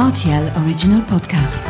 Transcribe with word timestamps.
RTL 0.00 0.50
Original 0.64 1.02
Podcast. 1.02 1.60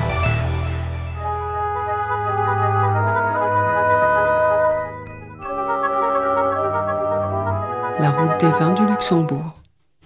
La 7.98 8.11
route 8.11 8.38
des 8.38 8.51
vins 8.51 8.72
du 8.74 8.87
Luxembourg. 8.87 9.56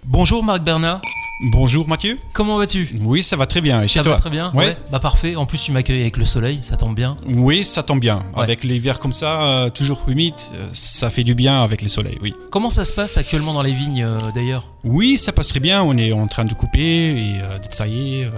Bonjour 0.07 0.43
Marc 0.43 0.63
Bernard, 0.63 1.03
Bonjour 1.41 1.89
Mathieu. 1.89 2.19
comment 2.33 2.59
vas-tu? 2.59 2.89
Oui, 3.03 3.23
ça 3.25 3.37
va 3.37 3.47
très 3.47 3.61
bien. 3.61 3.83
Et 3.83 3.89
chez 3.89 3.99
Ça 3.99 4.03
toi? 4.05 4.13
va 4.15 4.19
très 4.21 4.31
bien 4.31 4.53
Ouais. 4.55 4.77
Bah 4.93 5.01
parfait, 5.01 5.35
en 5.35 5.47
plus 5.47 5.59
tu 5.61 5.73
m'accueilles 5.73 6.03
avec 6.03 6.17
le 6.17 6.25
soleil, 6.25 6.61
ça 6.63 6.77
tombe 6.77 6.95
bien. 6.95 7.17
Oui, 7.27 7.65
ça 7.65 7.83
tombe 7.83 7.99
bien. 8.01 8.21
Ouais. 8.37 8.43
Avec 8.45 8.63
l'hiver 8.63 9.01
comme 9.01 9.13
ça, 9.13 9.43
euh, 9.43 9.71
toujours 9.71 10.05
humide, 10.07 10.35
euh, 10.55 10.69
ça 10.73 11.11
fait 11.11 11.25
du 11.25 11.35
bien 11.35 11.61
avec 11.63 11.83
le 11.83 11.89
soleil, 11.89 12.19
oui. 12.23 12.35
Comment 12.51 12.71
ça 12.71 12.85
se 12.85 12.93
passe 12.93 13.17
actuellement 13.17 13.53
dans 13.53 13.63
les 13.63 13.73
vignes 13.73 14.05
euh, 14.05 14.31
d'ailleurs? 14.33 14.65
Oui, 14.85 15.19
ça 15.19 15.33
passe 15.33 15.49
très 15.49 15.61
bien. 15.61 15.83
On 15.83 15.97
est 15.99 16.13
en 16.13 16.27
train 16.29 16.45
de 16.45 16.55
couper 16.55 17.17
et 17.19 17.33
de 17.63 17.69
tailler. 17.77 18.29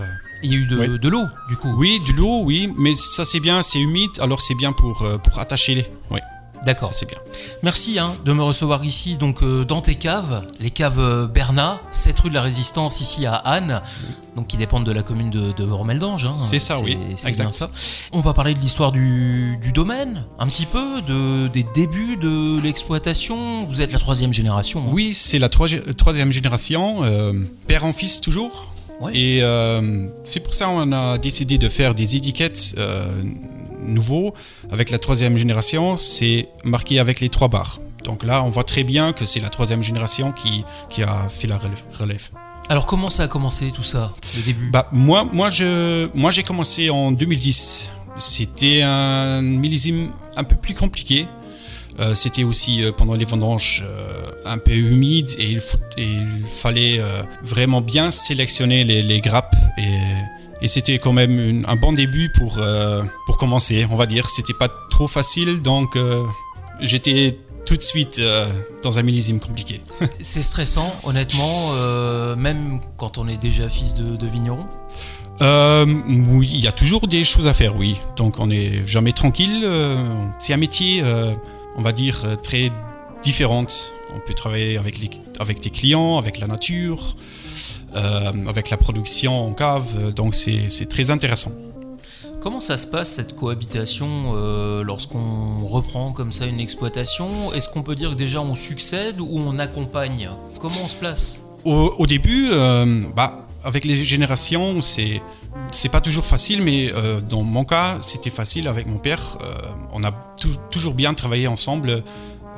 Il 0.42 0.50
y 0.50 0.54
a 0.54 0.58
eu 0.58 0.66
de, 0.66 0.76
Ouais. 0.78 0.88
de 0.98 1.08
l'eau 1.08 1.24
du 1.50 1.56
coup? 1.56 1.72
Oui, 1.76 1.98
de 2.08 2.12
l'eau, 2.14 2.42
oui, 2.44 2.72
mais 2.78 2.94
ça 2.94 3.24
c'est 3.26 3.40
bien, 3.40 3.62
c'est 3.62 3.78
humide, 3.78 4.10
alors 4.20 4.40
c'est 4.40 4.54
bien 4.54 4.72
pour, 4.72 5.06
pour 5.22 5.38
attacher 5.38 5.74
les. 5.74 5.86
Oui, 6.10 6.20
D'accord. 6.66 6.92
c'est 6.92 7.08
bien. 7.08 7.18
Merci 7.62 7.98
hein, 7.98 8.14
de 8.24 8.32
me 8.32 8.42
recevoir 8.42 8.84
ici 8.84 9.16
donc 9.16 9.42
euh, 9.42 9.64
dans 9.64 9.80
tes 9.80 9.94
caves, 9.94 10.44
les 10.60 10.70
caves 10.70 10.98
euh, 11.00 11.26
Bernat, 11.26 11.80
7 11.92 12.18
rue 12.20 12.28
de 12.28 12.34
la 12.34 12.42
Résistance 12.42 13.00
ici 13.00 13.24
à 13.24 13.34
Anne, 13.36 13.80
donc 14.36 14.48
qui 14.48 14.56
dépendent 14.58 14.84
de 14.84 14.92
la 14.92 15.02
commune 15.02 15.30
de, 15.30 15.52
de 15.52 15.64
Romeldange. 15.64 16.26
hein. 16.26 16.34
C'est 16.34 16.58
ça, 16.58 16.78
oui, 16.80 16.98
C'est 17.16 17.32
bien 17.32 17.50
ça. 17.50 17.70
On 18.12 18.20
va 18.20 18.34
parler 18.34 18.52
de 18.52 18.58
l'histoire 18.58 18.92
du, 18.92 19.58
du 19.62 19.72
domaine, 19.72 20.24
un 20.38 20.46
petit 20.46 20.66
peu, 20.66 21.00
de, 21.02 21.46
des 21.48 21.64
débuts 21.74 22.16
de 22.16 22.60
l'exploitation. 22.62 23.66
Vous 23.66 23.80
êtes 23.80 23.92
la 23.92 23.98
troisième 23.98 24.34
génération. 24.34 24.80
hein. 24.82 24.90
Oui, 24.92 25.14
c'est 25.14 25.38
la 25.38 25.48
troisi- 25.48 25.80
troisième 25.94 26.32
génération, 26.32 27.04
euh, 27.04 27.32
père 27.66 27.84
en 27.84 27.92
fils 27.92 28.20
toujours. 28.20 28.72
Ouais. 29.00 29.12
Et 29.14 29.42
euh, 29.42 30.08
c'est 30.24 30.40
pour 30.40 30.54
ça 30.54 30.64
qu'on 30.66 30.90
a 30.92 31.18
décidé 31.18 31.58
de 31.58 31.68
faire 31.68 31.94
des 31.94 32.16
étiquettes 32.16 32.74
nouveaux. 33.86 34.34
Avec 34.70 34.90
la 34.90 34.98
troisième 34.98 35.36
génération, 35.36 35.96
c'est 35.96 36.48
marqué 36.64 36.98
avec 36.98 37.20
les 37.20 37.28
trois 37.28 37.48
barres. 37.48 37.80
Donc 38.04 38.22
là, 38.24 38.42
on 38.44 38.50
voit 38.50 38.64
très 38.64 38.84
bien 38.84 39.12
que 39.12 39.26
c'est 39.26 39.40
la 39.40 39.48
troisième 39.48 39.82
génération 39.82 40.32
qui, 40.32 40.64
qui 40.90 41.02
a 41.02 41.28
fait 41.30 41.46
la 41.48 41.58
relève. 41.98 42.28
Alors 42.68 42.86
comment 42.86 43.10
ça 43.10 43.24
a 43.24 43.28
commencé 43.28 43.70
tout 43.72 43.82
ça, 43.84 44.12
le 44.36 44.42
début? 44.42 44.70
Bah, 44.70 44.88
moi, 44.92 45.24
moi, 45.32 45.50
je, 45.50 46.08
moi, 46.14 46.30
j'ai 46.30 46.42
commencé 46.42 46.90
en 46.90 47.12
2010. 47.12 47.88
C'était 48.18 48.82
un 48.82 49.42
millésime 49.42 50.10
un 50.36 50.44
peu 50.44 50.56
plus 50.56 50.74
compliqué. 50.74 51.26
Euh, 51.98 52.14
C'était 52.14 52.44
aussi 52.44 52.82
euh, 52.82 52.92
pendant 52.92 53.14
les 53.14 53.24
vendanges 53.24 53.82
euh, 53.86 54.26
un 54.44 54.58
peu 54.58 54.72
humide 54.72 55.28
et 55.38 55.50
il, 55.50 55.60
faut- 55.60 55.78
et 55.96 56.04
il 56.12 56.44
fallait 56.46 57.00
vraiment 57.42 57.80
bien 57.80 58.10
sélectionner 58.10 58.84
les, 58.84 59.02
les 59.02 59.20
grappes 59.20 59.56
et, 59.78 59.82
et 60.62 60.68
c'était 60.68 60.98
quand 60.98 61.12
même 61.12 61.38
une- 61.38 61.64
un 61.66 61.76
bon 61.76 61.92
début 61.92 62.30
pour, 62.30 62.58
euh, 62.58 63.02
pour 63.26 63.36
commencer, 63.36 63.86
on 63.90 63.96
va 63.96 64.06
dire. 64.06 64.28
C'était 64.30 64.54
pas 64.54 64.68
trop 64.90 65.06
facile 65.08 65.60
donc 65.62 65.96
euh, 65.96 66.22
j'étais 66.80 67.38
tout 67.66 67.76
de 67.76 67.82
suite 67.82 68.18
euh, 68.20 68.48
dans 68.82 68.98
un 68.98 69.02
millésime 69.02 69.40
compliqué. 69.40 69.80
C'est 70.20 70.42
stressant, 70.42 70.94
honnêtement, 71.04 71.72
même 72.36 72.80
quand 72.96 73.18
on 73.18 73.26
est 73.28 73.36
déjà 73.38 73.68
fils 73.68 73.94
de, 73.94 74.16
de 74.16 74.26
vigneron? 74.26 74.66
Oui, 75.40 76.50
il 76.54 76.60
y 76.60 76.68
a 76.68 76.72
toujours 76.72 77.06
des 77.08 77.24
choses 77.24 77.46
à 77.46 77.54
faire, 77.54 77.76
oui. 77.76 77.98
Donc 78.16 78.38
on 78.38 78.46
n'est 78.46 78.86
jamais 78.86 79.12
tranquille. 79.12 79.68
c'est 80.38 80.54
un 80.54 80.56
métier, 80.58 81.02
on 81.76 81.82
va 81.82 81.92
dire, 81.92 82.24
très 82.42 82.70
différent. 83.22 83.66
On 84.14 84.20
peut 84.20 84.34
travailler 84.34 84.78
avec, 84.78 84.98
les, 84.98 85.10
avec 85.40 85.60
des 85.60 85.70
clients, 85.70 86.16
avec 86.16 86.38
la 86.38 86.46
nature, 86.46 87.16
avec 88.48 88.70
la 88.70 88.76
production 88.76 89.32
en 89.46 89.52
cave. 89.52 89.92
euh, 89.98 90.10
Donc 90.12 90.34
c'est 90.34 90.88
très 90.88 91.10
intéressant. 91.10 91.52
Comment 92.40 92.60
ça 92.60 92.78
se 92.78 92.86
passe 92.86 93.10
cette 93.10 93.34
cohabitation 93.34 94.06
euh, 94.36 94.84
lorsqu'on 94.84 95.66
reprend 95.66 96.12
comme 96.12 96.30
ça 96.30 96.46
une 96.46 96.60
exploitation? 96.60 97.52
Est-ce 97.52 97.68
qu'on 97.68 97.82
peut 97.82 97.96
dire 97.96 98.10
que 98.10 98.14
déjà 98.14 98.40
on 98.40 98.54
succède 98.54 99.20
ou 99.20 99.28
on 99.32 99.58
accompagne? 99.58 100.28
Comment 100.60 100.76
on 100.84 100.88
se 100.88 100.94
place? 100.94 101.42
Au, 101.64 101.92
au 101.98 102.06
début, 102.06 102.46
euh, 102.52 103.02
bah, 103.16 103.48
avec 103.64 103.84
les 103.84 103.96
générations, 103.96 104.80
c'est 104.80 105.20
c'est 105.72 105.88
pas 105.88 106.00
toujours 106.00 106.24
facile, 106.24 106.62
mais 106.62 106.92
euh, 106.94 107.20
dans 107.20 107.42
mon 107.42 107.64
cas, 107.64 107.96
c'était 108.00 108.30
facile 108.30 108.68
avec 108.68 108.86
mon 108.86 108.98
père. 108.98 109.38
Euh, 109.42 109.54
on 109.92 110.04
a 110.04 110.12
tou- 110.40 110.54
toujours 110.70 110.94
bien 110.94 111.14
travaillé 111.14 111.48
ensemble. 111.48 112.04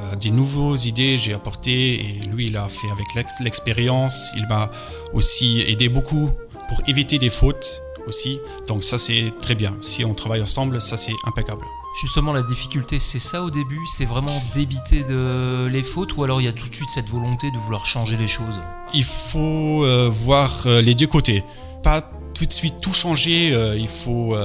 Euh, 0.00 0.14
des 0.16 0.30
nouvelles 0.30 0.86
idées 0.86 1.16
j'ai 1.16 1.34
apporté 1.34 1.94
et 2.00 2.20
lui 2.30 2.46
il 2.46 2.56
a 2.56 2.68
fait 2.68 2.88
avec 2.90 3.06
l'ex- 3.16 3.40
l'expérience. 3.40 4.30
Il 4.36 4.46
m'a 4.46 4.70
aussi 5.12 5.62
aidé 5.66 5.88
beaucoup 5.88 6.30
pour 6.68 6.78
éviter 6.86 7.18
des 7.18 7.30
fautes 7.30 7.82
aussi. 8.06 8.38
Donc 8.68 8.84
ça 8.84 8.96
c'est 8.96 9.32
très 9.40 9.56
bien. 9.56 9.72
Si 9.82 10.04
on 10.04 10.14
travaille 10.14 10.40
ensemble, 10.42 10.80
ça 10.80 10.96
c'est 10.96 11.14
impeccable. 11.26 11.62
Justement, 12.02 12.32
la 12.32 12.44
difficulté, 12.44 13.00
c'est 13.00 13.18
ça 13.18 13.42
au 13.42 13.50
début? 13.50 13.80
C'est 13.86 14.04
vraiment 14.04 14.40
d'éviter 14.54 15.02
de... 15.02 15.66
les 15.66 15.82
fautes 15.82 16.16
ou 16.16 16.22
alors 16.22 16.40
il 16.40 16.44
y 16.44 16.48
a 16.48 16.52
tout 16.52 16.68
de 16.68 16.74
suite 16.74 16.90
cette 16.90 17.08
volonté 17.08 17.50
de 17.50 17.56
vouloir 17.58 17.84
changer 17.84 18.16
les 18.16 18.28
choses? 18.28 18.60
Il 18.94 19.02
faut 19.04 19.84
euh, 19.84 20.08
voir 20.12 20.62
euh, 20.66 20.80
les 20.80 20.94
deux 20.94 21.08
côtés. 21.08 21.42
Pas 21.82 22.02
tout 22.34 22.46
de 22.46 22.52
suite 22.52 22.76
tout 22.80 22.92
changer, 22.92 23.48
il 23.76 23.88
faut, 23.88 24.36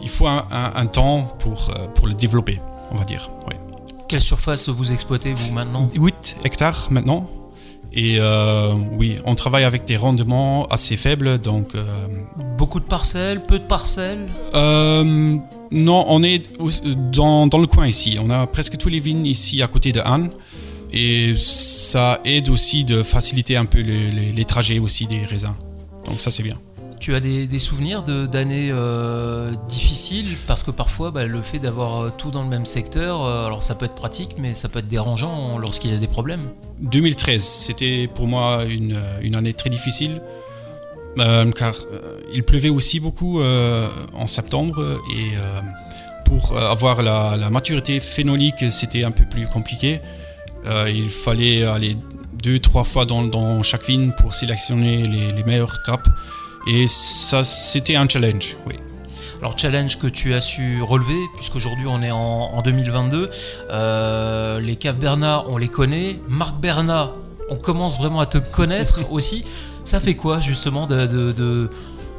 il 0.00 0.08
faut 0.08 0.26
un, 0.26 0.46
un- 0.50 0.72
un 0.74 0.86
temps 0.86 1.36
pour, 1.38 1.70
pour 1.94 2.06
le 2.06 2.14
développer, 2.14 2.60
on 2.92 2.96
va 2.96 3.04
dire. 3.04 3.30
ouais. 3.46 3.58
Quelle 4.08 4.20
surface 4.20 4.68
vous 4.68 4.92
exploitez 4.92 5.32
vous 5.34 5.50
maintenant 5.52 5.88
8 5.94 6.36
hectares 6.44 6.88
maintenant. 6.90 7.28
Et 7.96 8.16
euh, 8.18 8.72
oui, 8.98 9.16
on 9.24 9.34
travaille 9.36 9.62
avec 9.64 9.84
des 9.84 9.96
rendements 9.96 10.66
assez 10.66 10.96
faibles, 10.96 11.38
donc... 11.38 11.74
euh, 11.76 11.84
Beaucoup 12.58 12.80
de 12.80 12.84
parcelles, 12.84 13.42
peu 13.42 13.58
de 13.60 13.64
parcelles 13.64 14.26
euh, 14.54 15.36
non, 15.70 16.04
on 16.08 16.22
est 16.22 16.42
dans, 17.12 17.46
dans 17.46 17.58
le 17.58 17.66
coin 17.66 17.86
ici. 17.86 18.16
On 18.20 18.30
a 18.30 18.46
presque 18.46 18.76
tous 18.78 18.88
les 18.88 19.00
vignes 19.00 19.26
ici 19.26 19.62
à 19.62 19.66
côté 19.68 19.90
de 19.92 20.00
Anne. 20.04 20.30
Et 20.92 21.34
ça 21.36 22.20
aide 22.24 22.48
aussi 22.48 22.84
de 22.84 23.02
faciliter 23.02 23.56
un 23.56 23.64
peu 23.64 23.80
les, 23.80 24.10
les- 24.12 24.30
les 24.32 24.44
trajets 24.44 24.78
aussi 24.78 25.06
des 25.06 25.24
raisins. 25.24 25.54
Donc 26.06 26.20
ça 26.20 26.30
c'est 26.30 26.44
bien. 26.44 26.58
Tu 27.04 27.14
as 27.14 27.20
des, 27.20 27.58
souvenirs 27.58 28.02
d'années 28.02 28.70
euh, 28.72 29.54
difficiles? 29.68 30.38
Parce 30.46 30.62
que 30.62 30.70
parfois 30.70 31.10
bah, 31.10 31.26
le 31.26 31.42
fait 31.42 31.58
d'avoir 31.58 32.00
euh, 32.00 32.10
tout 32.16 32.30
dans 32.30 32.42
le 32.42 32.48
même 32.48 32.64
secteur, 32.64 33.22
euh, 33.22 33.44
alors 33.44 33.62
ça 33.62 33.74
peut 33.74 33.84
être 33.84 33.94
pratique 33.94 34.36
mais 34.38 34.54
ça 34.54 34.70
peut 34.70 34.78
être 34.78 34.86
dérangeant 34.86 35.58
lorsqu'il 35.58 35.92
y 35.92 35.94
a 35.94 35.98
des 35.98 36.06
problèmes. 36.06 36.40
2013, 36.80 37.42
c'était 37.44 38.08
pour 38.08 38.26
moi 38.26 38.64
une, 38.64 38.96
année 39.36 39.52
très 39.52 39.68
difficile. 39.68 40.22
car 41.18 41.74
il 42.32 42.42
pleuvait 42.42 42.70
aussi 42.70 43.00
beaucoup 43.00 43.42
en 43.42 44.26
septembre 44.26 44.98
et 45.14 45.34
pour 46.24 46.58
avoir 46.58 47.02
la, 47.02 47.50
maturité 47.50 48.00
phénolique, 48.00 48.64
c'était 48.70 49.04
un 49.04 49.10
peu 49.10 49.26
plus 49.26 49.46
compliqué. 49.46 50.00
Il 50.88 51.10
fallait 51.10 51.64
aller 51.64 51.98
deux, 52.42 52.60
trois 52.60 52.84
fois 52.84 53.04
dans, 53.04 53.24
dans 53.24 53.62
chaque 53.62 53.84
vigne 53.84 54.12
pour 54.12 54.32
sélectionner 54.32 55.02
les, 55.02 55.32
les 55.32 55.44
meilleures 55.44 55.82
grappes. 55.84 56.08
Et 56.66 56.86
ça, 56.88 57.44
c'était 57.44 57.96
un 57.96 58.08
challenge, 58.08 58.56
oui. 58.66 58.74
Alors 59.40 59.58
challenge 59.58 59.98
que 59.98 60.06
tu 60.06 60.32
as 60.32 60.40
su 60.40 60.80
relever 60.80 61.18
puisqu'aujourd'hui 61.36 61.86
on 61.86 62.00
est 62.00 62.10
en, 62.10 62.16
en 62.18 62.62
2022. 62.62 63.30
Euh, 63.70 64.58
les 64.58 64.76
caves 64.76 64.96
Bernat, 64.96 65.44
on 65.48 65.58
les 65.58 65.68
connaît. 65.68 66.18
Marc 66.30 66.58
Bernat, 66.60 67.12
on 67.50 67.56
commence 67.56 67.98
vraiment 67.98 68.20
à 68.20 68.26
te 68.26 68.38
connaître 68.38 69.02
aussi. 69.10 69.44
Ça 69.84 70.00
fait 70.00 70.14
quoi 70.14 70.40
justement 70.40 70.86
de, 70.86 71.06
de, 71.06 71.32
de, 71.32 71.70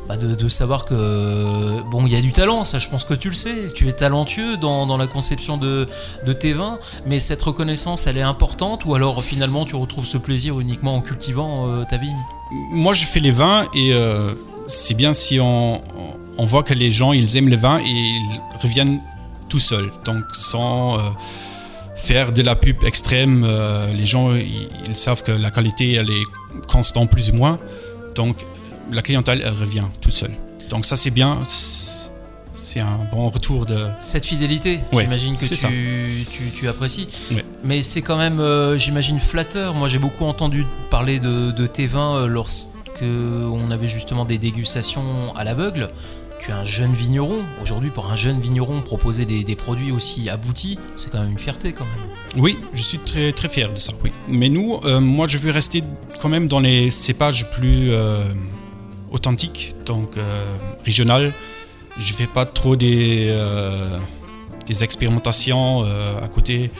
bah, 0.08 0.18
de- 0.18 0.50
savoir 0.50 0.86
que 0.86 1.82
bon 1.90 2.06
il 2.06 2.14
y 2.14 2.16
a 2.16 2.22
du 2.22 2.32
talent, 2.32 2.64
ça 2.64 2.80
je 2.80 2.88
pense 2.88 3.04
que 3.04 3.14
tu 3.14 3.30
le 3.30 3.36
sais. 3.36 3.68
Tu 3.74 3.88
es 3.88 3.94
talentueux 3.94 4.58
dans, 4.58 4.86
dans 4.86 4.98
la 4.98 5.08
conception 5.08 5.58
de, 5.58 5.88
de 6.26 6.34
tes 6.34 6.54
vins, 6.54 6.78
mais 7.06 7.20
cette 7.20 7.42
reconnaissance 7.42 8.08
elle 8.08 8.18
est 8.18 8.22
importante 8.22 8.86
ou 8.86 8.96
alors 8.96 9.24
finalement 9.24 9.66
tu 9.66 9.76
retrouves 9.76 10.06
ce 10.06 10.18
plaisir 10.18 10.60
uniquement 10.60 10.96
en 10.96 11.02
cultivant 11.02 11.68
euh, 11.68 11.84
ta 11.90 11.98
vigne? 11.98 12.18
Moi, 12.72 12.94
je 12.94 13.06
fais 13.06 13.20
les 13.20 13.32
vins 13.32 13.68
et 13.74 13.94
euh, 13.94 14.34
c'est 14.68 14.94
bien 14.94 15.14
si 15.14 15.40
on, 15.40 15.82
on 16.38 16.46
voit 16.46 16.64
que 16.64 16.76
les 16.76 16.92
gens, 16.92 17.12
ils 17.12 17.36
aiment 17.38 17.50
les 17.50 17.56
vins 17.58 17.80
et 17.80 17.90
ils 17.90 18.40
reviennent 18.62 19.02
tout 19.50 19.60
seuls. 19.60 19.92
Donc, 20.06 20.24
sans 20.34 20.96
euh, 20.96 21.02
faire 21.96 22.32
de 22.32 22.44
la 22.44 22.56
pub 22.56 22.84
extrême, 22.84 23.48
les 23.96 24.06
gens, 24.06 24.36
ils, 24.36 24.70
ils 24.88 24.96
savent 24.96 25.24
que 25.24 25.32
la 25.32 25.50
qualité, 25.50 25.94
elle 25.94 26.10
est 26.10 26.26
constante 26.68 27.10
plus 27.10 27.32
ou 27.32 27.34
moins. 27.34 27.58
Donc, 28.16 28.38
la 28.92 29.02
clientèle, 29.02 29.42
elle 29.46 29.54
revient 29.54 29.84
toute 30.02 30.14
seule. 30.14 30.34
Donc, 30.70 30.86
ça, 30.86 30.96
c'est 30.96 31.12
bien. 31.12 31.40
C'est 32.58 32.80
un 32.80 33.00
bon 33.12 33.30
retour 33.30 33.66
de... 33.66 33.76
Cette 34.00 34.26
fidélité, 34.26 34.80
Ouais, 34.92 35.04
j'imagine 35.04 35.36
que 35.36 35.46
tu, 35.46 36.26
tu, 36.32 36.44
tu 36.52 36.68
apprécies. 36.68 37.08
Ouais. 37.32 37.46
Mais 37.64 37.84
c'est 37.84 38.02
quand 38.02 38.18
même, 38.18 38.40
euh, 38.40 38.78
j'imagine, 38.78 39.20
flatteur. 39.20 39.74
Moi, 39.76 39.88
j'ai 39.88 40.00
beaucoup 40.00 40.26
entendu 40.26 40.66
parler 40.90 41.20
de, 41.20 41.52
de 41.52 41.68
tes 41.68 41.86
vins 41.88 42.16
euh, 42.18 42.28
lorsque 42.28 42.70
on 43.02 43.72
avait 43.72 43.88
justement 43.88 44.26
des 44.26 44.38
dégustations 44.38 45.36
à 45.36 45.44
l'aveugle. 45.44 45.90
Tu 46.40 46.52
es 46.52 46.54
un 46.54 46.66
jeune 46.66 46.94
vigneron. 46.94 47.40
Aujourd'hui, 47.62 47.90
pour 47.92 48.12
un 48.12 48.16
jeune 48.16 48.40
vigneron, 48.42 48.82
proposer 48.82 49.26
des, 49.26 49.44
des 49.44 49.56
produits 49.56 49.92
aussi 49.92 50.30
aboutis, 50.30 50.78
c'est 50.96 51.12
quand 51.12 51.20
même 51.22 51.32
une 51.32 51.40
fierté 51.40 51.72
quand 51.72 51.86
même. 51.86 52.42
Oui, 52.44 52.58
je 52.74 52.82
suis 52.82 53.00
très, 53.00 53.32
très 53.32 53.48
fier 53.50 53.72
de 53.72 53.80
ça, 53.80 53.94
oui. 54.04 54.12
Mais 54.28 54.50
nous, 54.50 54.80
euh, 54.86 55.00
moi, 55.00 55.28
je 55.28 55.38
veux 55.38 55.52
rester 55.52 55.84
quand 56.22 56.30
même 56.30 56.48
dans 56.48 56.60
les 56.60 56.92
cépages 56.92 57.50
plus, 57.52 57.92
euh, 57.92 58.24
authentique, 59.12 59.76
donc 59.86 60.18
régional. 60.84 61.34
Je 61.98 62.14
fais 62.14 62.28
pas 62.28 62.46
trop 62.46 62.76
des, 62.76 63.36
des 64.68 64.84
expérimentations 64.84 65.84
à 65.84 66.28
côté. 66.28 66.72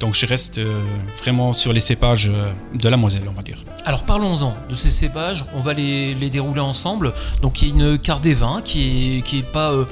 Donc 0.00 0.14
je 0.14 0.26
reste 0.26 0.58
euh, 0.58 0.80
vraiment 1.18 1.52
sur 1.52 1.72
les 1.72 1.80
cépages 1.80 2.30
euh, 2.32 2.52
de 2.74 2.88
la 2.88 2.96
Moselle, 2.96 3.24
on 3.28 3.32
va 3.32 3.42
dire. 3.42 3.58
Alors 3.84 4.04
parlons-en 4.04 4.54
de 4.68 4.74
ces 4.74 4.90
cépages, 4.90 5.44
on 5.54 5.60
va 5.60 5.72
les, 5.72 6.14
dérouler 6.30 6.60
ensemble. 6.60 7.12
Donc 7.42 7.62
il 7.62 7.68
y 7.68 7.70
a 7.70 7.74
une 7.74 7.98
carte 7.98 8.22
des 8.22 8.34
vins 8.34 8.62
qui 8.62 9.18
est, 9.18 9.22
qui 9.22 9.38
est 9.38 9.50
pas 9.50 9.72
euh, 9.72 9.86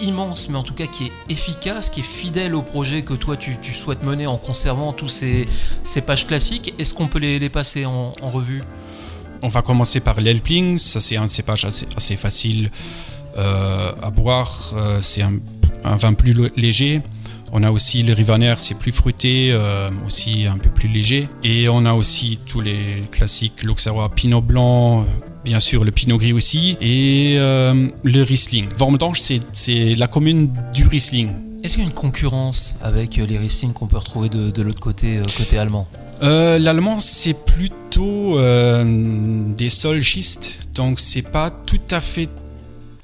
immense, 0.00 0.48
mais 0.48 0.58
en 0.58 0.62
tout 0.62 0.74
cas 0.74 0.86
qui 0.86 1.06
est 1.06 1.12
efficace, 1.28 1.90
qui 1.90 2.00
est 2.00 2.04
fidèle 2.04 2.54
au 2.54 2.62
projet 2.62 3.02
que 3.02 3.14
toi 3.14 3.36
tu, 3.36 3.56
souhaites 3.74 4.04
mener 4.04 4.26
en 4.26 4.36
conservant 4.36 4.92
tous 4.92 5.08
ces 5.08 5.48
cépages 5.82 6.26
classiques. 6.26 6.74
Est-ce 6.78 6.94
qu'on 6.94 7.08
peut 7.08 7.18
les, 7.18 7.48
passer 7.48 7.84
en, 7.84 8.12
revue? 8.22 8.62
On 9.42 9.48
va 9.48 9.62
commencer 9.62 10.00
par 10.00 10.20
l'Elpling, 10.20 10.78
ça 10.78 11.00
c'est 11.00 11.16
un 11.16 11.28
cépage 11.28 11.64
assez, 11.64 12.16
facile 12.16 12.70
à 13.36 14.10
boire, 14.10 14.74
c'est 15.00 15.22
un, 15.22 15.34
un, 15.84 15.96
vin 15.96 16.14
plus 16.14 16.50
léger. 16.56 17.02
On 17.52 17.62
a 17.62 17.70
aussi 17.70 18.02
le 18.02 18.12
Rivaner, 18.12 18.54
c'est 18.58 18.76
plus 18.76 18.92
fruité, 18.92 19.50
euh, 19.52 19.88
aussi 20.06 20.46
un 20.46 20.58
peu 20.58 20.68
plus 20.68 20.88
léger. 20.88 21.28
Et 21.42 21.68
on 21.68 21.84
a 21.86 21.94
aussi 21.94 22.38
tous 22.46 22.60
les 22.60 23.02
classiques, 23.10 23.64
l'Auxerrois 23.64 24.10
Pinot 24.10 24.42
Blanc, 24.42 25.06
bien 25.44 25.60
sûr 25.60 25.84
le 25.84 25.90
Pinot 25.90 26.18
Gris 26.18 26.32
aussi, 26.32 26.76
et 26.80 27.36
euh, 27.38 27.88
le 28.02 28.22
Riesling. 28.22 28.66
Vormedange, 28.76 29.20
c'est 29.52 29.94
la 29.94 30.06
commune 30.06 30.52
du 30.74 30.86
Riesling. 30.86 31.32
Est-ce 31.62 31.74
qu'il 31.74 31.84
y 31.84 31.86
a 31.86 31.88
une 31.88 31.94
concurrence 31.94 32.76
avec 32.82 33.16
les 33.16 33.38
Riesling 33.38 33.72
qu'on 33.72 33.86
peut 33.86 33.98
retrouver 33.98 34.28
de, 34.28 34.62
l'autre 34.62 34.80
côté, 34.80 35.18
euh, 35.18 35.22
côté 35.36 35.58
allemand? 35.58 35.86
L'allemand, 36.20 37.00
c'est 37.00 37.34
plutôt 37.34 37.87
des 39.56 39.70
sols 39.70 40.02
schistes, 40.02 40.58
donc 40.74 41.00
c'est 41.00 41.22
pas 41.22 41.50
tout 41.50 41.80
à 41.90 42.00
fait 42.00 42.28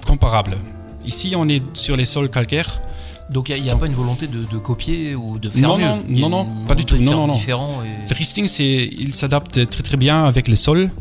comparable. 0.05 0.57
Ici, 1.05 1.33
on 1.35 1.47
est 1.49 1.63
sur 1.73 1.95
les 1.97 2.05
sols 2.05 2.29
calcaires. 2.29 2.81
Donc 3.29 3.49
il 3.49 3.61
n'y 3.61 3.69
a, 3.69 3.75
pas 3.75 3.87
une 3.87 3.93
volonté 3.93 4.27
de, 4.27 4.57
copier 4.59 5.15
ou 5.15 5.39
de 5.39 5.49
faire 5.49 5.67
non, 5.67 5.77
mieux? 5.77 5.85
Non, 6.09 6.29
non, 6.29 6.45
non, 6.45 6.65
pas 6.67 6.75
du 6.75 6.85
tout. 6.85 6.97
Non, 6.97 7.27
non, 7.27 7.27
non. 7.27 7.39
Le 8.09 8.15
Riesling, 8.15 8.47
il 8.59 9.13
s'adapte 9.13 9.67
très 9.67 9.83
très 9.83 9.97
bien 9.97 10.25
avec 10.25 10.47
le 10.47 10.55
sol. 10.55 10.91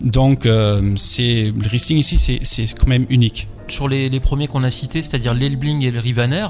Donc 0.00 0.46
euh, 0.46 0.94
c'est 0.96 1.52
le 1.56 1.68
Riesling 1.68 1.98
ici, 1.98 2.18
c'est 2.42 2.74
quand 2.74 2.86
même 2.86 3.06
unique. 3.08 3.48
Sur 3.68 3.88
les, 3.88 4.20
premiers 4.20 4.46
qu'on 4.46 4.62
a 4.62 4.70
cités, 4.70 5.02
c'est-à-dire 5.02 5.34
l'Elbling 5.34 5.84
et 5.84 5.90
le 5.90 6.00
Rivaner, 6.00 6.46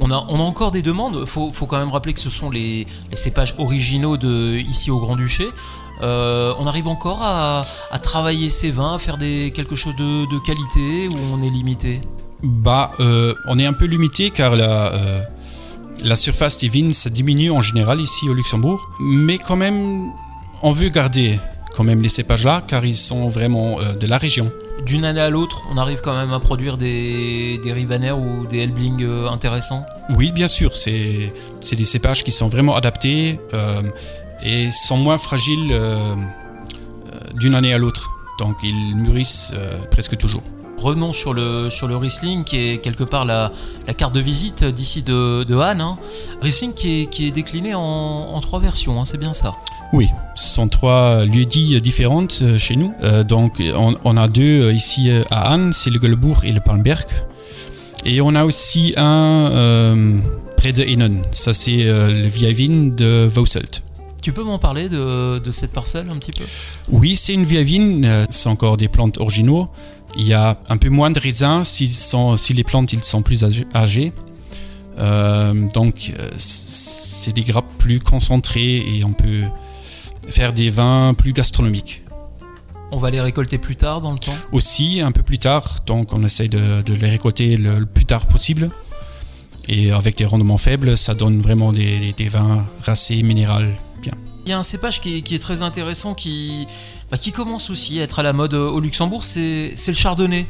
on 0.00 0.10
a, 0.10 0.16
encore 0.16 0.70
des 0.70 0.82
demandes. 0.82 1.18
Il 1.20 1.26
faut, 1.26 1.66
quand 1.66 1.78
même 1.78 1.90
rappeler 1.90 2.12
que 2.12 2.20
ce 2.20 2.30
sont 2.30 2.50
les, 2.50 2.86
cépages 3.12 3.54
originaux 3.58 4.16
de, 4.16 4.56
ici 4.58 4.90
au 4.90 4.98
Grand-Duché. 4.98 5.46
Euh, 6.02 6.52
on 6.58 6.66
arrive 6.66 6.88
encore 6.88 7.22
à, 7.22 7.64
travailler 8.02 8.50
ces 8.50 8.70
vins, 8.70 8.94
à 8.94 8.98
faire 8.98 9.18
quelque 9.18 9.76
chose 9.76 9.96
de, 9.96 10.44
qualité 10.44 11.08
ou 11.08 11.16
on 11.32 11.42
est 11.42 11.50
limité? 11.50 12.00
Bah, 12.42 12.92
euh, 13.00 13.34
on 13.48 13.58
est 13.58 13.66
un 13.66 13.72
peu 13.72 13.86
limité 13.86 14.30
car 14.30 14.56
la, 14.56 14.92
euh, 14.92 15.20
la 16.04 16.16
surface 16.16 16.58
des 16.58 16.68
vignes, 16.68 16.92
ça 16.92 17.10
diminue 17.10 17.50
en 17.50 17.62
général 17.62 18.00
ici 18.00 18.28
au 18.28 18.34
Luxembourg. 18.34 18.88
Mais 19.00 19.38
quand 19.38 19.56
même, 19.56 20.10
on 20.62 20.72
veut 20.72 20.88
garder 20.88 21.38
quand 21.76 21.84
même 21.84 22.02
les 22.02 22.08
cépages 22.08 22.44
là 22.44 22.62
car 22.66 22.84
ils 22.84 22.96
sont 22.96 23.28
vraiment 23.28 23.78
euh, 23.80 23.92
de 23.94 24.06
la 24.06 24.18
région. 24.18 24.50
D'une 24.84 25.04
année 25.04 25.20
à 25.20 25.30
l'autre, 25.30 25.66
on 25.72 25.76
arrive 25.76 26.00
quand 26.02 26.16
même 26.16 26.32
à 26.32 26.40
produire 26.40 26.76
des, 26.76 27.58
des 27.62 27.72
Rivaner 27.72 28.12
ou 28.12 28.46
des 28.46 28.60
Elbling 28.60 29.04
intéressants 29.30 29.84
Oui, 30.10 30.32
bien 30.32 30.48
sûr. 30.48 30.76
C'est 30.76 31.32
des 31.72 31.84
cépages 31.84 32.22
qui 32.22 32.30
sont 32.32 32.48
vraiment 32.48 32.76
adaptés 32.76 33.40
et 34.44 34.70
sont 34.70 34.98
moins 34.98 35.18
fragiles 35.18 35.74
d'une 37.34 37.54
année 37.54 37.72
à 37.72 37.78
l'autre. 37.78 38.10
Donc 38.38 38.54
ils 38.62 38.94
mûrissent 38.94 39.52
presque 39.90 40.18
toujours. 40.18 40.42
Revenons 40.78 41.12
sur 41.12 41.32
le, 41.32 41.70
sur 41.70 41.88
le 41.88 41.96
Riesling 41.96 42.44
qui 42.44 42.56
est 42.58 42.78
quelque 42.78 43.04
part 43.04 43.24
la, 43.24 43.50
la 43.86 43.94
carte 43.94 44.14
de 44.14 44.20
visite 44.20 44.64
d'ici 44.64 45.02
de, 45.02 45.42
de 45.44 45.54
Han. 45.54 45.80
Hein. 45.80 45.98
Riesling 46.42 46.74
qui 46.74 47.02
est, 47.02 47.06
qui 47.06 47.26
est 47.26 47.30
décliné 47.30 47.74
en, 47.74 47.80
en 47.80 48.40
trois 48.40 48.60
versions, 48.60 49.00
hein, 49.00 49.04
c'est 49.04 49.18
bien 49.18 49.32
ça 49.32 49.54
Oui, 49.92 50.08
ce 50.34 50.48
sont 50.48 50.68
trois 50.68 51.24
lieux-dits 51.24 51.80
différentes 51.80 52.40
euh, 52.42 52.58
chez 52.58 52.76
nous. 52.76 52.92
Euh, 53.02 53.24
donc 53.24 53.62
on, 53.74 53.96
on, 54.04 54.16
a 54.16 54.28
deux 54.28 54.64
euh, 54.64 54.72
ici 54.72 55.10
à 55.30 55.54
Han, 55.54 55.72
c'est 55.72 55.90
le 55.90 55.98
Gullebourg 55.98 56.44
et 56.44 56.52
le 56.52 56.60
Palmberg. 56.60 57.06
Et 58.04 58.20
on 58.20 58.34
a 58.34 58.44
aussi 58.44 58.92
un 58.96 60.20
près 60.56 60.72
de 60.72 60.82
Hennen, 60.82 61.22
ça 61.32 61.52
c'est 61.52 61.84
le 61.84 62.28
vieille 62.28 62.54
vigne 62.54 62.94
de 62.94 63.28
Vauselt. 63.28 63.82
Tu 64.22 64.32
peux 64.32 64.44
m'en 64.44 64.58
parler 64.58 64.88
de, 64.88 65.38
de, 65.38 65.50
cette 65.50 65.72
parcelle 65.72 66.08
un 66.10 66.16
petit 66.16 66.30
peu? 66.30 66.44
Oui, 66.92 67.16
c'est 67.16 67.32
une 67.32 67.44
vieille 67.44 67.64
vigne, 67.64 68.08
c'est 68.30 68.48
encore 68.48 68.76
des 68.76 68.86
plantes 68.86 69.18
originaux. 69.18 69.68
Il 70.18 70.26
y 70.26 70.32
a 70.32 70.58
un 70.68 70.76
peu 70.78 70.88
moins 70.88 71.10
de 71.10 71.20
raisins 71.20 71.62
si, 71.64 71.88
sont, 71.88 72.36
si 72.36 72.54
les 72.54 72.64
plantes 72.64 72.92
ils 72.92 73.04
sont 73.04 73.22
plus 73.22 73.44
âgées. 73.74 74.12
Euh, 74.98 75.52
donc 75.74 76.12
euh, 76.18 76.30
c'est 76.38 77.34
des 77.34 77.42
grappes 77.42 77.70
plus 77.78 78.00
concentrées 78.00 78.76
et 78.76 79.04
on 79.04 79.12
peut 79.12 79.42
faire 80.28 80.54
des 80.54 80.70
vins 80.70 81.14
plus 81.14 81.32
gastronomiques. 81.32 82.02
On 82.92 82.98
va 82.98 83.10
les 83.10 83.20
récolter 83.20 83.58
plus 83.58 83.76
tard 83.76 84.00
dans 84.00 84.12
le 84.12 84.18
temps? 84.18 84.34
Aussi, 84.52 85.00
un 85.00 85.12
peu 85.12 85.22
plus 85.22 85.38
tard. 85.38 85.80
Donc 85.86 86.12
on 86.12 86.24
essaye 86.24 86.48
de, 86.48 86.82
les 86.88 87.10
récolter 87.10 87.56
le, 87.56 87.84
plus 87.84 88.04
tard 88.04 88.26
possible. 88.26 88.70
Et 89.68 89.90
avec 89.90 90.16
des 90.16 90.24
rendements 90.24 90.58
faibles, 90.58 90.96
ça 90.96 91.14
donne 91.14 91.40
vraiment 91.40 91.72
des, 91.72 92.14
vins 92.30 92.64
racés, 92.84 93.22
minérales, 93.22 93.74
bien. 94.00 94.12
Il 94.46 94.50
y 94.50 94.52
a 94.52 94.58
un 94.58 94.62
cépage 94.62 95.00
qui 95.00 95.24
est 95.28 95.42
très 95.42 95.62
intéressant 95.62 96.14
qui, 96.14 96.68
bah, 97.10 97.16
qui 97.16 97.32
commence 97.32 97.70
aussi 97.70 98.00
à 98.00 98.02
être 98.02 98.18
à 98.18 98.22
la 98.22 98.32
mode 98.32 98.54
euh, 98.54 98.68
au 98.68 98.80
Luxembourg, 98.80 99.24
c'est 99.24 99.72
le 99.86 99.94
chardonnay. 99.94 100.46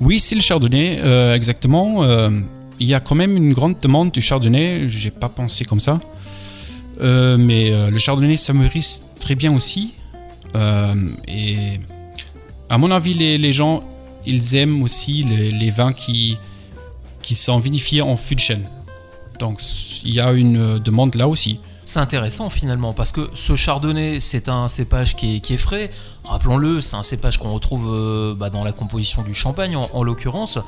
Oui, 0.00 0.20
c'est 0.20 0.34
le 0.34 0.40
chardonnay, 0.40 1.00
euh, 1.02 1.34
exactement. 1.34 2.04
Euh, 2.04 2.30
il 2.78 2.86
y 2.86 2.94
a 2.94 3.00
quand 3.00 3.14
même 3.14 3.36
une 3.36 3.52
grande 3.52 3.76
demande 3.80 4.10
du 4.10 4.20
chardonnay, 4.20 4.88
j'ai 4.88 5.10
pas 5.10 5.28
pensé 5.28 5.64
comme 5.64 5.80
ça. 5.80 5.98
mais 7.00 7.70
le 7.90 7.98
chardonnay, 7.98 8.36
ça 8.36 8.52
très 9.18 9.34
bien 9.34 9.52
aussi. 9.54 9.94
et 11.26 11.80
à 12.70 12.78
mon 12.78 12.90
avis, 12.90 13.14
les, 13.14 13.52
gens, 13.52 13.82
ils 14.26 14.54
aiment 14.54 14.82
aussi 14.82 15.24
les, 15.24 15.70
vins 15.70 15.92
qui, 15.92 16.38
qui 17.22 17.34
sont 17.34 17.58
vinifiés 17.58 18.02
en 18.02 18.16
fût 18.16 18.36
de. 18.36 18.62
Donc 19.40 19.60
il 20.04 20.14
y 20.14 20.20
a 20.20 20.32
une 20.32 20.78
demande 20.78 21.16
là 21.16 21.26
aussi 21.26 21.58
c'est 21.88 22.00
intéressant 22.00 22.50
finalement 22.50 22.92
parce 22.92 23.12
que 23.12 23.30
ce 23.32 23.56
chardonnay 23.56 24.20
c'est 24.20 24.50
un 24.50 24.68
cépage 24.68 25.16
qui 25.16 25.36
est, 25.36 25.56
frais. 25.56 25.90
Rappelons-le, 26.22 26.82
c'est 26.82 26.96
un 26.96 27.02
cépage 27.02 27.38
qu'on 27.38 27.54
retrouve 27.54 27.88
euh, 27.88 28.34
bah, 28.34 28.50
dans 28.50 28.62
la 28.62 28.72
composition 28.72 29.22
du 29.22 29.34
champagne 29.34 29.74
en, 29.74 30.02
l'occurrence. 30.02 30.58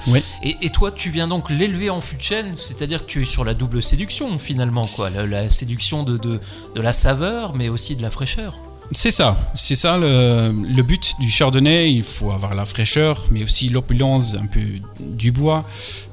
Et, 0.43 0.71
toi, 0.71 0.91
tu 0.91 1.11
viens 1.11 1.29
donc 1.29 1.51
l'élever 1.51 1.91
en 1.91 2.01
fût 2.01 2.17
de 2.17 2.23
chêne, 2.23 2.53
c'est-à-dire 2.57 3.05
que 3.05 3.11
tu 3.11 3.23
es 3.23 3.25
sur 3.27 3.45
la 3.45 3.53
double 3.53 3.83
séduction 3.83 4.39
finalement, 4.39 4.87
quoi, 4.87 5.11
la, 5.11 5.51
séduction 5.51 6.05
de, 6.05 6.17
de, 6.17 6.41
la 6.81 6.95
saveur, 6.95 7.55
mais 7.55 7.69
aussi 7.69 7.97
de 7.97 8.03
la 8.03 8.11
fraîcheur. 8.11 8.59
C'est 8.93 9.11
ça, 9.11 9.37
c'est 9.55 9.77
ça 9.77 9.99
le, 9.99 10.53
le, 10.53 10.83
but 10.83 11.13
du 11.21 11.31
chardonnay. 11.31 11.93
Il 11.93 12.03
faut 12.03 12.33
avoir 12.33 12.55
la 12.55 12.65
fraîcheur, 12.65 13.27
mais 13.31 13.45
aussi 13.45 13.69
l'opulence, 13.69 14.37
un 14.37 14.47
peu 14.47 14.61
du 14.99 15.33
bois. 15.33 15.67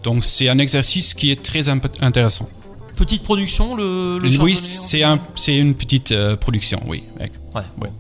Donc 0.04 0.26
c'est 0.26 0.50
un 0.50 0.60
exercice 0.60 1.14
qui 1.14 1.32
est 1.32 1.42
très 1.42 1.70
intéressant. 1.70 2.50
Petite 2.98 3.22
production, 3.22 3.76
le, 3.76 4.18
le 4.18 4.42
Oui, 4.42 4.56
c'est 4.56 5.04
un, 5.04 5.20
une 5.48 5.76
petite 5.76 6.12
euh, 6.12 6.36
production, 6.36 6.82
oui. 6.88 7.04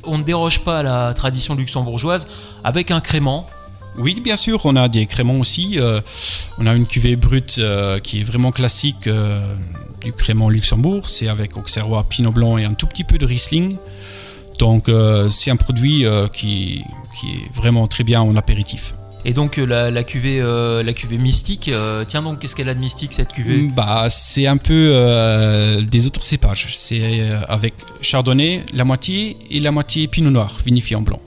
On 0.05 0.17
ne 0.17 0.23
déroge 0.23 0.61
pas 0.61 0.79
à 0.79 0.83
la 0.83 1.13
tradition 1.13 1.53
luxembourgeoise 1.53 2.27
avec 2.63 2.89
un 2.89 2.99
crément. 2.99 3.45
Oui, 3.99 4.19
bien 4.19 4.35
sûr, 4.35 4.65
on 4.65 4.75
a 4.75 4.89
des 4.89 5.05
créments 5.05 5.35
aussi. 5.35 5.75
Euh, 5.77 6.01
on 6.57 6.65
a 6.65 6.73
une 6.73 6.87
cuvée 6.87 7.15
brute 7.15 7.57
euh, 7.59 7.99
qui 7.99 8.21
est 8.21 8.23
vraiment 8.23 8.51
classique 8.51 9.07
du 10.03 10.13
crément 10.13 10.49
Luxembourg. 10.49 11.09
C'est 11.09 11.29
avec 11.29 11.57
Auxerrois, 11.57 12.03
Pinot 12.03 12.31
Blanc 12.31 12.57
et 12.57 12.65
un 12.65 12.73
tout 12.73 12.87
petit 12.87 13.03
peu 13.03 13.19
de 13.19 13.25
Riesling. 13.27 13.77
Donc, 14.57 14.89
c'est 15.29 15.51
un 15.51 15.57
produit 15.57 16.05
qui, 16.33 16.83
qui 17.19 17.27
est 17.27 17.53
vraiment 17.55 17.85
très 17.85 18.03
bien 18.03 18.21
en 18.21 18.35
apéritif. 18.35 18.95
Et 19.25 19.33
donc 19.33 19.57
euh, 19.57 19.91
la, 19.91 20.03
cuvée, 20.03 20.39
euh, 20.39 20.83
la 20.83 20.93
cuvée 20.93 21.17
mystique, 21.17 21.69
euh, 21.69 22.05
tiens 22.05 22.21
donc 22.21 22.39
qu'est-ce 22.39 22.55
qu'elle 22.55 22.69
a 22.69 22.74
de 22.74 22.79
mystique 22.79 23.13
cette 23.13 23.33
cuvée? 23.33 23.67
Bah 23.75 24.07
c'est 24.09 24.47
un 24.47 24.57
peu 24.57 24.91
des 25.89 26.05
autres 26.05 26.24
cépages. 26.24 26.67
C'est 26.74 27.21
avec 27.47 27.74
chardonnay 28.01 28.63
la 28.74 28.83
moitié 28.83 29.38
et 29.50 29.59
la 29.59 29.71
moitié 29.71 30.07
pinot 30.07 30.29
noir 30.31 30.57
vinifié 30.65 30.95
en 30.95 31.01
blanc. 31.01 31.19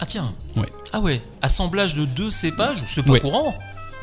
Ah 0.00 0.06
tiens. 0.06 0.32
Ouais. 0.56 0.68
Ah 0.92 1.00
ouais. 1.00 1.20
Assemblage 1.42 1.94
de 1.94 2.04
deux 2.04 2.30
cépages, 2.30 2.78
c'est 2.86 3.04
pas 3.04 3.18
courant. 3.18 3.54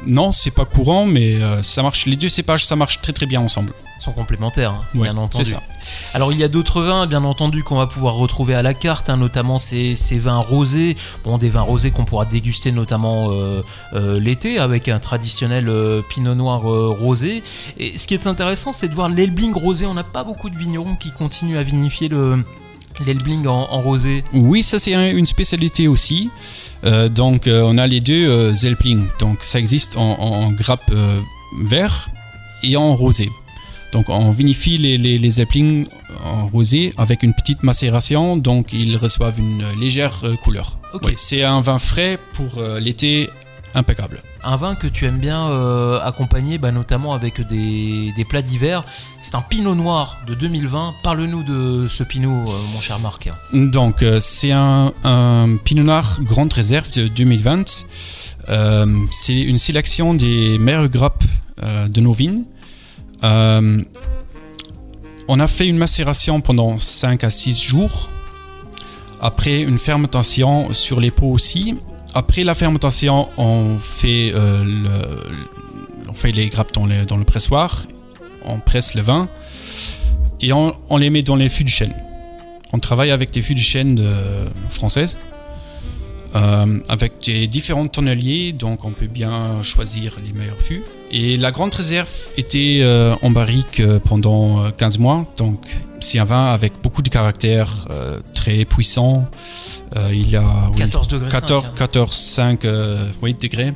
Non, 0.06 0.32
c'est 0.32 0.52
pas 0.52 0.66
courant, 0.66 1.06
mais 1.06 1.36
euh, 1.36 1.62
ça 1.64 1.82
marche. 1.82 2.06
Les 2.06 2.16
deux 2.16 2.30
cépages, 2.30 2.66
ça 2.66 2.76
marche 2.76 3.02
très 3.02 3.14
très 3.14 3.26
bien 3.26 3.42
ensemble. 3.42 3.74
Ils 4.00 4.04
sont 4.04 4.12
complémentaires, 4.12 4.72
hein, 4.72 4.82
bien 4.94 5.16
entendu. 5.16 5.52
Ça. 5.52 5.62
Alors 6.14 6.34
il 6.34 6.40
y 6.40 6.44
a 6.44 6.50
d'autres 6.50 6.82
vins, 6.82 7.08
bien 7.08 7.24
entendu, 7.24 7.64
qu'on 7.64 7.78
va 7.78 7.88
pouvoir 7.88 8.16
retrouver 8.16 8.54
à 8.54 8.62
la 8.62 8.74
carte, 8.74 9.10
hein, 9.10 9.16
notamment 9.18 9.58
ces, 9.58 9.96
vins 10.20 10.40
rosés. 10.40 10.96
Bon, 11.24 11.38
des 11.38 11.50
vins 11.50 11.62
rosés 11.62 11.92
qu'on 11.92 12.04
pourra 12.04 12.26
déguster 12.26 12.72
notamment 12.72 13.32
euh, 13.32 13.62
euh, 13.94 14.20
l'été 14.20 14.60
avec 14.60 14.90
un 14.90 15.00
traditionnel 15.00 15.72
Pinot 16.10 16.36
Noir 16.36 16.62
rosé. 16.62 17.44
Et 17.78 17.98
ce 17.98 18.08
qui 18.08 18.14
est 18.14 18.28
intéressant, 18.28 18.74
c'est 18.74 18.90
de 18.90 18.96
voir 18.96 19.10
l'Elbling 19.10 19.54
rosé. 19.54 19.86
On 19.86 19.94
n'a 19.94 20.04
pas 20.04 20.24
beaucoup 20.24 20.50
de 20.50 20.58
vignerons 20.58 20.96
qui 20.96 21.12
continuent 21.12 21.58
à 21.58 21.64
vinifier 21.64 22.10
le 22.10 22.44
L'Elbling 23.06 23.48
en, 23.48 23.68
en 23.72 23.82
rosé. 23.82 24.24
Oui, 24.34 24.64
ça 24.64 24.80
c'est 24.80 24.94
un- 24.94 25.12
une 25.16 25.26
spécialité 25.26 25.88
aussi. 25.88 26.30
Euh, 26.86 27.10
donc 27.10 27.48
euh, 27.48 27.62
on 27.66 27.78
a 27.78 27.88
les 27.88 28.02
deux 28.02 28.28
euh, 28.30 28.54
Zelpling. 28.54 29.08
Donc 29.20 29.40
ça 29.44 29.60
existe 29.60 29.98
en, 29.98 30.20
en 30.20 30.52
grappe 30.52 30.90
euh, 30.92 31.20
vert 31.64 32.10
et 32.64 32.76
en 32.78 32.96
rosé. 32.96 33.30
Donc 33.94 34.10
on 34.10 34.32
vinifie 34.32 34.78
les, 34.78 34.98
les, 34.98 35.18
les 35.18 35.32
Zelpling 35.32 35.86
en 36.24 36.48
rosé 36.48 36.92
avec 36.98 37.24
une 37.24 37.34
petite 37.34 37.64
macération. 37.64 38.38
Donc 38.38 38.74
ils 38.74 38.98
reçoivent 38.98 39.40
une 39.40 39.64
légère 39.80 40.24
couleur. 40.44 40.78
C'est 41.18 41.44
un 41.44 41.62
vin 41.62 41.80
frais 41.80 42.20
pour 42.34 42.62
l'été 42.80 43.30
impeccable. 43.76 44.22
Un 44.44 44.56
vin 44.56 44.76
que 44.76 44.88
tu 44.88 45.06
aimes 45.06 45.20
bien 45.20 45.50
euh, 45.50 46.00
accompagner, 46.02 46.58
bah, 46.58 46.72
notamment 46.72 47.14
avec 47.14 47.42
des, 47.48 48.12
des 48.16 48.26
plats 48.26 48.42
d'hiver. 48.42 48.84
C'est 49.20 49.36
un 49.36 49.42
Pinot 49.42 49.76
Noir 49.76 50.20
de 50.28 50.34
2020. 50.34 50.96
Parle-nous 51.04 51.44
de 51.44 51.88
ce 51.88 52.04
Pinot, 52.04 52.30
euh, 52.30 52.58
mon 52.74 52.80
cher 52.82 53.00
Marc. 53.00 53.30
Donc, 53.54 54.04
euh, 54.04 54.20
c'est 54.20 54.52
un, 54.52 54.94
un 55.04 55.58
Pinot 55.64 55.84
Noir 55.84 56.20
Grande 56.22 56.52
Réserve 56.54 56.92
de 56.92 57.08
2020. 57.08 57.86
Euh, 58.50 58.86
c'est 59.12 59.40
une 59.40 59.60
sélection 59.60 60.14
des 60.14 60.58
meilleures 60.58 60.90
grappes 60.90 61.24
de 61.88 62.02
nos 62.02 62.14
vignes. 62.14 62.44
On 65.30 65.40
a 65.40 65.48
fait 65.48 65.68
une 65.68 65.78
macération 65.78 66.42
pendant 66.42 66.78
5 66.78 67.24
à 67.24 67.30
6 67.30 67.62
jours. 67.62 68.10
Après, 69.22 69.62
une 69.62 69.80
fermentation 69.80 70.74
sur 70.74 71.00
les 71.00 71.12
pots 71.12 71.32
aussi. 71.32 71.78
Après 72.16 72.44
la 72.44 72.54
fermentation, 72.54 73.30
on 73.38 73.80
fait, 73.80 74.32
euh, 74.36 74.64
les 76.26 76.50
grappes 76.50 76.72
dans 76.72 76.86
le, 76.86 77.24
pressoir. 77.24 77.86
On 78.46 78.60
presse 78.60 78.94
le 78.94 79.02
vin. 79.02 79.30
Et 80.42 80.54
on, 80.54 80.98
les 80.98 81.10
met 81.10 81.24
dans 81.24 81.36
les 81.36 81.50
fûts 81.50 81.64
de 81.64 81.70
chêne. 81.70 81.94
On 82.72 82.80
travaille 82.80 83.12
avec 83.12 83.32
des 83.32 83.42
fûts 83.42 83.54
de 83.56 83.60
chêne 83.60 83.96
de- 83.96 84.06
françaises, 84.70 85.18
euh, 86.36 86.80
avec 86.90 87.24
des 87.26 87.48
différents 87.48 87.88
tonneliers, 87.88 88.54
donc 88.54 88.86
on 88.86 88.92
peut 88.92 89.08
bien 89.08 89.62
choisir 89.62 90.18
les 90.26 90.34
meilleurs 90.34 90.60
fûts. 90.60 90.84
Et 91.12 91.38
la 91.38 91.52
grande 91.52 91.74
réserve 91.74 92.10
était 92.38 92.80
euh, 92.82 93.14
en 93.22 93.30
barrique 93.30 93.80
euh, 93.80 94.00
pendant 94.00 94.64
euh, 94.64 94.70
15 94.72 94.98
mois, 94.98 95.32
donc 95.38 95.62
c'est 96.00 96.18
un 96.18 96.26
vin 96.26 96.46
avec 96.46 96.74
beaucoup 96.82 97.04
de 97.04 97.10
caractère, 97.10 97.88
euh, 97.92 98.20
très 98.34 98.66
puissant. 98.66 99.30
Il 100.12 100.36
a 100.36 100.70
oui, 100.72 100.78
14 100.78 101.08
degrés 101.08 101.30
14, 101.30 101.64
5, 101.64 101.70
hein. 101.70 101.74
14 101.76 102.16
5 102.16 102.68
oui, 103.22 103.36
degrés. 103.36 103.74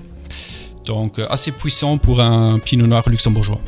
Donc 0.86 1.20
assez 1.30 1.52
puissant 1.52 1.98
pour 1.98 2.22
un 2.22 2.60
pinot 2.60 2.88
noir 2.88 3.08
luxembourgeois. 3.08 3.62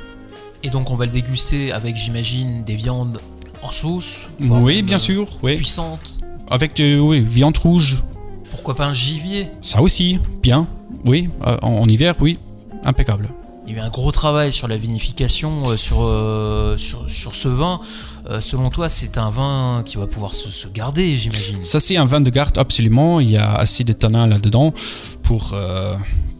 Et 0.63 0.69
donc 0.69 0.89
on 0.89 0.95
va 0.95 1.05
le 1.05 1.11
déguster 1.11 1.71
avec, 1.71 1.95
j'imagine, 1.95 2.63
des 2.63 2.75
viandes 2.75 3.19
en 3.61 3.71
sauce. 3.71 4.23
Oui, 4.39 4.81
bien 4.81 4.97
sûr, 4.97 5.27
oui. 5.43 5.55
Puissantes. 5.55 6.19
Avec 6.49 6.75
de, 6.75 6.99
oui, 6.99 7.21
viande 7.21 7.57
rouge, 7.57 8.03
Pourquoi 8.51 8.75
pas 8.75 8.85
un 8.85 8.93
gibier 8.93 9.47
Ça 9.61 9.81
aussi, 9.81 10.19
bien, 10.41 10.67
oui, 11.05 11.29
euh, 11.45 11.57
en, 11.61 11.73
en 11.81 11.87
hiver, 11.87 12.15
oui, 12.19 12.37
impeccable. 12.83 13.29
Il 13.69 13.75
y 13.75 13.79
a 13.79 13.83
eu 13.83 13.85
un 13.85 13.89
gros 13.89 14.11
travail 14.11 14.51
sur 14.51 14.67
la 14.67 14.77
vinification, 14.77 15.69
euh, 15.69 15.77
sur, 15.77 15.99
euh, 16.01 16.75
sur, 16.75 17.07
sur 17.07 17.35
ce 17.35 17.47
vin. 17.47 17.79
Euh, 18.27 18.41
selon 18.41 18.71
toi, 18.71 18.89
c'est 18.89 19.19
un 19.19 19.29
vin 19.29 19.83
qui 19.85 19.97
va 19.97 20.07
pouvoir 20.07 20.33
se, 20.33 20.49
se 20.49 20.67
garder, 20.67 21.17
j'imagine. 21.17 21.61
Ça, 21.61 21.79
c'est 21.79 21.95
un 21.95 22.05
vin 22.05 22.19
de 22.19 22.31
garde, 22.31 22.57
absolument. 22.57 23.19
Il 23.19 23.29
y 23.29 23.37
a 23.37 23.53
assez 23.53 23.83
de 23.83 23.93
tanin 23.93 24.25
là-dedans 24.25 24.73
pour, 25.21 25.55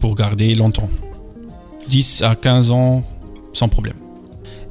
pour 0.00 0.14
garder 0.16 0.56
longtemps. 0.56 0.90
10 1.88 2.22
à 2.22 2.34
15 2.34 2.72
ans, 2.72 3.04
sans 3.52 3.68
problème. 3.68 3.96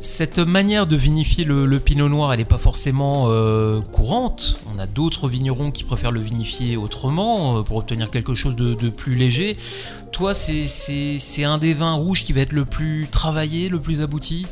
Cette 0.01 0.39
manière 0.39 0.87
de 0.87 0.95
vinifier 0.95 1.43
le, 1.43 1.79
pinot 1.79 2.07
noir, 2.07 2.31
elle 2.31 2.39
n'est 2.39 2.45
pas 2.45 2.57
forcément 2.57 3.25
euh, 3.27 3.81
courante. 3.81 4.57
On 4.73 4.79
a 4.79 4.87
d'autres 4.87 5.27
vignerons 5.27 5.71
qui 5.71 5.83
préfèrent 5.83 6.13
le 6.13 6.21
vinifier 6.21 6.77
autrement 6.77 7.57
euh, 7.57 7.63
pour 7.63 7.77
obtenir 7.77 8.09
quelque 8.09 8.33
chose 8.33 8.55
de, 8.55 8.89
plus 8.89 9.15
léger. 9.15 9.57
Toi, 10.13 10.33
c'est- 10.33 11.43
un 11.43 11.57
des 11.57 11.73
vins 11.73 11.93
rouges 11.93 12.23
qui 12.23 12.31
va 12.31 12.41
être 12.41 12.53
le 12.53 12.63
plus 12.63 13.07
travaillé, 13.11 13.67
le 13.67 13.79
plus 13.79 14.01
abouti? 14.01 14.47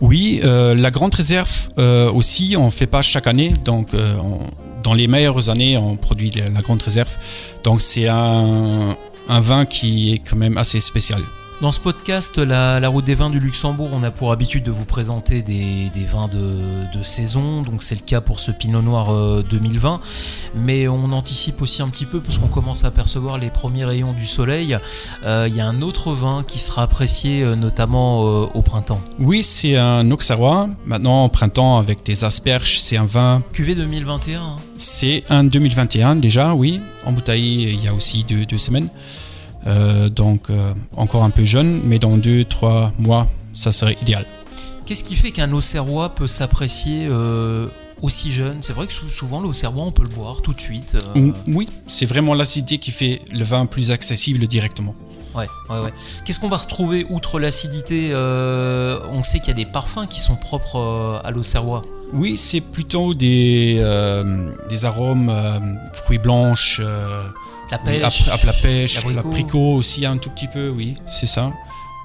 Oui, 0.00 0.40
euh, 0.42 0.74
la 0.74 0.90
grande 0.90 1.14
réserve 1.14 1.70
aussi, 2.14 2.54
on 2.58 2.66
ne 2.66 2.70
fait 2.70 2.86
pas 2.86 3.00
chaque 3.00 3.26
année. 3.26 3.54
Donc, 3.64 3.90
on- 3.94 4.40
dans 4.82 4.94
les 4.94 5.06
meilleures 5.06 5.48
années, 5.48 5.78
on 5.78 5.96
produit 5.96 6.30
la, 6.30 6.60
grande 6.60 6.82
réserve. 6.82 7.16
Donc, 7.62 7.80
c'est 7.80 8.08
un 8.08 8.96
vin 9.28 9.64
qui 9.64 10.12
est 10.12 10.18
quand 10.18 10.36
même 10.36 10.58
assez 10.58 10.80
spécial. 10.80 11.22
Dans 11.64 11.72
ce 11.72 11.80
podcast, 11.80 12.36
la, 12.36 12.78
la 12.78 12.88
route 12.90 13.06
des 13.06 13.14
vins 13.14 13.30
du 13.30 13.40
Luxembourg, 13.40 13.88
on 13.90 14.02
a 14.02 14.10
pour 14.10 14.32
habitude 14.32 14.64
de 14.64 14.70
vous 14.70 14.84
présenter 14.84 15.40
des, 15.40 15.88
des 15.94 16.04
vins 16.04 16.28
de, 16.28 16.60
de 16.94 17.02
saison, 17.02 17.62
donc 17.62 17.82
c'est 17.82 17.94
le 17.94 18.02
cas 18.02 18.20
pour 18.20 18.38
ce 18.38 18.50
Pinot 18.50 18.82
Noir 18.82 19.10
euh, 19.10 19.42
2020, 19.48 19.98
mais 20.54 20.88
on 20.88 21.10
anticipe 21.12 21.62
aussi 21.62 21.80
un 21.80 21.88
petit 21.88 22.04
peu 22.04 22.20
parce 22.20 22.36
qu'on 22.36 22.48
commence 22.48 22.84
à 22.84 22.88
apercevoir 22.88 23.38
les 23.38 23.48
premiers 23.48 23.86
rayons 23.86 24.12
du 24.12 24.26
soleil. 24.26 24.76
Euh, 25.24 25.46
Il 25.48 25.56
y 25.56 25.62
a 25.62 25.66
un 25.66 25.80
autre 25.80 26.12
vin 26.12 26.44
qui 26.46 26.58
sera 26.58 26.82
apprécié 26.82 27.42
euh, 27.42 27.56
notamment 27.56 28.26
euh, 28.26 28.46
au 28.52 28.60
printemps. 28.60 29.00
Oui, 29.18 29.42
c'est 29.42 29.78
un 29.78 30.10
Auxerrois. 30.10 30.68
Maintenant, 30.84 31.24
au 31.24 31.30
printemps, 31.30 31.78
avec 31.78 32.04
des 32.04 32.24
asperges, 32.24 32.78
c'est 32.78 32.98
un 32.98 33.06
vin 33.06 33.42
QV 33.54 33.74
2021. 33.74 34.38
hein. 34.42 34.56
C'est 34.76 35.24
un 35.30 35.44
2021 35.44 36.16
déjà, 36.16 36.54
oui. 36.54 36.82
En 37.06 37.12
bouteille, 37.12 37.72
il 37.72 37.82
y 37.82 37.88
a 37.88 37.94
aussi 37.94 38.22
deux, 38.22 38.44
deux 38.44 38.58
semaines. 38.58 38.90
Euh, 39.66 40.08
donc 40.08 40.50
euh, 40.50 40.72
encore 40.96 41.24
un 41.24 41.30
peu 41.30 41.44
jeune, 41.44 41.80
mais 41.84 41.98
dans 41.98 42.16
deux, 42.16 42.44
trois 42.44 42.92
mois, 42.98 43.28
ça 43.54 43.72
serait 43.72 43.96
idéal. 44.02 44.26
Qu'est-ce 44.86 45.04
qui 45.04 45.16
fait 45.16 45.30
qu'un 45.30 45.50
Auxerrois 45.52 46.14
peut 46.14 46.26
s'apprécier 46.26 47.06
euh, 47.08 47.68
aussi 48.02 48.32
jeune? 48.32 48.58
C'est 48.60 48.74
vrai 48.74 48.86
que 48.86 48.92
sou- 48.92 49.08
souvent 49.08 49.40
l'Auxerrois, 49.40 49.84
on 49.86 49.92
peut 49.92 50.02
le 50.02 50.10
boire 50.10 50.42
tout 50.42 50.52
de 50.52 50.60
suite. 50.60 50.96
Ou- 51.16 51.32
Oui, 51.46 51.68
c'est 51.86 52.04
vraiment 52.04 52.34
l'acidité 52.34 52.76
qui 52.78 52.90
fait 52.90 53.22
le 53.32 53.44
vin 53.44 53.64
plus 53.64 53.90
accessible 53.90 54.46
directement. 54.46 54.94
Ouais, 55.34 55.48
ouais, 55.70 55.80
ouais. 55.80 55.92
Qu'est-ce 56.24 56.38
qu'on 56.38 56.48
va 56.50 56.58
retrouver 56.58 57.06
outre 57.10 57.40
l'acidité 57.40 58.10
euh, 58.12 59.00
On 59.10 59.22
sait 59.24 59.38
qu'il 59.40 59.48
y 59.48 59.50
a 59.50 59.54
des 59.54 59.64
parfums 59.64 60.06
qui 60.08 60.20
sont 60.20 60.36
propres 60.36 60.76
euh, 60.78 61.18
à 61.26 61.30
l'Auxerrois. 61.32 61.82
Oui, 62.12 62.36
c'est 62.36 62.60
plutôt 62.60 63.14
des, 63.14 63.78
euh, 63.80 64.52
des 64.68 64.84
arômes, 64.84 65.32
fruits 65.94 66.18
blanches, 66.18 66.80
La 68.00 68.10
pêche. 68.10 68.28
ap- 68.28 68.42
la 68.44 68.52
pêche, 68.52 69.04
l'abricot. 69.14 69.74
aussi 69.74 70.06
un 70.06 70.16
tout 70.16 70.30
petit 70.30 70.48
peu, 70.48 70.68
oui, 70.68 70.96
c'est 71.08 71.26
ça. 71.26 71.52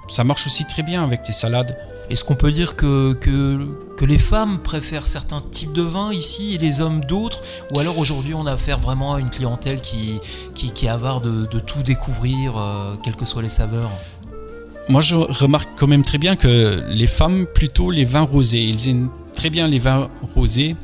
Ça 0.09 0.23
marche 0.23 0.47
aussi 0.47 0.65
très 0.65 0.81
bien 0.83 1.03
avec 1.03 1.23
des 1.25 1.31
salades. 1.33 1.77
Est-ce 2.09 2.23
qu'on 2.25 2.33
peut 2.35 2.51
dire 2.51 2.75
que, 2.75 3.13
que, 3.13 3.67
que 3.95 4.03
les 4.05 4.17
femmes 4.17 4.57
préfèrent 4.63 5.07
certains 5.07 5.41
types 5.51 5.73
de 5.73 5.83
vins 5.83 6.11
ici 6.11 6.55
et 6.55 6.57
les 6.57 6.81
hommes 6.81 7.01
d'autres? 7.05 7.43
Ou 7.71 7.79
alors 7.79 7.99
aujourd'hui 7.99 8.33
on 8.33 8.47
a 8.47 8.53
affaire 8.53 8.79
vraiment 8.79 9.13
à 9.13 9.19
une 9.19 9.29
clientèle 9.29 9.79
qui, 9.81 10.19
qui, 10.55 10.71
qui 10.71 10.87
est 10.87 10.89
avare 10.89 11.21
de, 11.21 11.45
de 11.45 11.59
tout 11.59 11.83
découvrir, 11.83 12.57
euh, 12.57 12.95
quelles 13.03 13.15
que 13.15 13.25
soient 13.25 13.43
les 13.43 13.49
saveurs? 13.49 13.91
Moi, 14.87 15.01
je 15.01 15.13
remarque 15.15 15.69
quand 15.77 15.85
même 15.85 16.01
très 16.01 16.17
bien 16.17 16.35
que 16.35 16.83
les 16.89 17.05
femmes, 17.05 17.45
plutôt 17.53 17.91
les 17.91 18.05
vins 18.05 18.21
rosés, 18.21 18.61
ils 18.61 18.89
aiment 18.89 19.09
très 19.33 19.51
bien 19.51 19.67
les 19.67 19.77
vins 19.77 20.09
rosés 20.33 20.75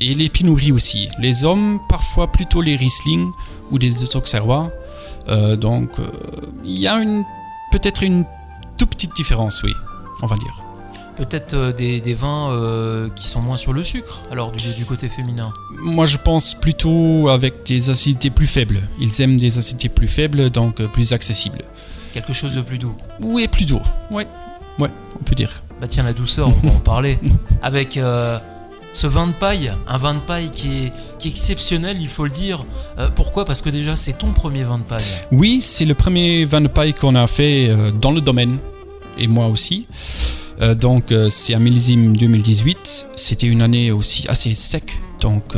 et 0.00 0.14
les 0.14 0.30
pinot 0.30 0.54
gris 0.54 0.72
aussi. 0.72 1.08
Les 1.18 1.44
hommes, 1.44 1.78
parfois 1.90 2.32
plutôt 2.32 2.62
les 2.62 2.74
Riesling 2.74 3.28
ou 3.70 3.78
les 3.78 4.16
Auxerrois. 4.16 4.70
Euh, 5.28 5.56
donc, 5.56 5.98
euh, 5.98 6.04
il 6.64 6.78
y 6.78 6.86
a 6.86 6.96
une 7.00 7.24
peut-être 7.72 8.02
une 8.02 8.24
toute 8.78 8.90
petite 8.90 9.14
différence, 9.16 9.62
oui, 9.62 9.72
on 10.22 10.26
va 10.26 10.36
dire. 10.36 10.60
Peut-être 11.16 11.54
euh, 11.54 11.72
des, 11.72 12.00
des 12.00 12.14
vins 12.14 12.50
euh, 12.50 13.08
qui 13.14 13.28
sont 13.28 13.40
moins 13.40 13.56
sur 13.56 13.72
le 13.72 13.82
sucre, 13.84 14.22
alors 14.32 14.50
du, 14.50 14.72
du 14.72 14.84
côté 14.84 15.08
féminin 15.08 15.52
Moi, 15.80 16.06
je 16.06 16.16
pense 16.16 16.54
plutôt 16.54 17.28
avec 17.28 17.64
des 17.64 17.88
acidités 17.90 18.30
plus 18.30 18.46
faibles. 18.48 18.82
Ils 19.00 19.20
aiment 19.22 19.36
des 19.36 19.56
acidités 19.56 19.88
plus 19.88 20.08
faibles, 20.08 20.50
donc 20.50 20.82
plus 20.88 21.12
accessibles. 21.12 21.62
Quelque 22.12 22.32
chose 22.32 22.54
de 22.54 22.62
plus 22.62 22.78
doux 22.78 22.94
Oui, 23.22 23.46
plus 23.48 23.64
doux. 23.64 23.80
Ouais, 24.10 24.26
ouais, 24.78 24.90
on 25.20 25.22
peut 25.24 25.34
dire. 25.36 25.52
Bah 25.80 25.86
tiens, 25.88 26.02
la 26.04 26.12
douceur, 26.12 26.48
on 26.48 26.68
va 26.68 26.74
en 26.74 26.80
parler. 26.80 27.18
Avec 27.62 27.96
euh, 27.96 28.38
ce 28.94 29.08
vin 29.08 29.26
de 29.26 29.32
paille, 29.32 29.72
un 29.88 29.98
vin 29.98 30.14
de 30.14 30.20
paille 30.20 30.50
qui 30.50 30.84
est, 30.84 30.92
exceptionnel, 31.26 31.96
il 32.00 32.08
faut 32.08 32.24
le 32.24 32.30
dire. 32.30 32.64
Euh, 32.98 33.08
pourquoi? 33.14 33.44
Parce 33.44 33.60
que 33.60 33.68
déjà, 33.68 33.96
c'est 33.96 34.12
ton 34.18 34.32
premier 34.32 34.62
vin 34.62 34.78
de 34.78 34.84
paille. 34.84 35.04
Oui, 35.32 35.60
c'est 35.62 35.84
le 35.84 35.94
premier 35.94 36.44
vin 36.44 36.60
de 36.60 36.68
paille 36.68 36.94
qu'on 36.94 37.16
a 37.16 37.26
fait 37.26 37.68
euh, 37.68 37.90
dans 37.90 38.12
le 38.12 38.20
domaine, 38.20 38.58
et 39.18 39.26
moi 39.26 39.48
aussi. 39.48 39.86
Euh, 40.62 40.76
donc, 40.76 41.12
c'est 41.28 41.54
un 41.54 41.58
millésime 41.58 42.16
2018. 42.16 43.08
C'était 43.16 43.48
une 43.48 43.62
année 43.62 43.90
aussi 43.90 44.26
assez 44.28 44.54
sec, 44.54 45.00
donc 45.20 45.54